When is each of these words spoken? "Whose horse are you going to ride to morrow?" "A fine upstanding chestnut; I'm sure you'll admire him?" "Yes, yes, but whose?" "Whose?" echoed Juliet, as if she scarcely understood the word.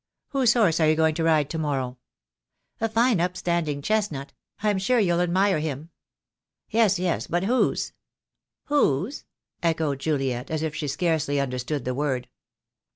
"Whose 0.29 0.55
horse 0.55 0.79
are 0.79 0.89
you 0.89 0.95
going 0.95 1.13
to 1.13 1.23
ride 1.23 1.47
to 1.51 1.59
morrow?" 1.59 1.99
"A 2.79 2.89
fine 2.89 3.21
upstanding 3.21 3.83
chestnut; 3.83 4.33
I'm 4.63 4.79
sure 4.79 4.97
you'll 4.97 5.21
admire 5.21 5.59
him?" 5.59 5.91
"Yes, 6.71 6.97
yes, 6.97 7.27
but 7.27 7.43
whose?" 7.43 7.93
"Whose?" 8.63 9.25
echoed 9.61 9.99
Juliet, 9.99 10.49
as 10.49 10.63
if 10.63 10.73
she 10.73 10.87
scarcely 10.87 11.39
understood 11.39 11.85
the 11.85 11.93
word. 11.93 12.29